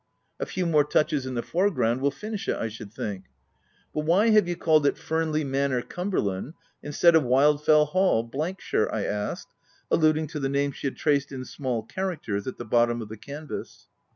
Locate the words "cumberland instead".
5.83-7.15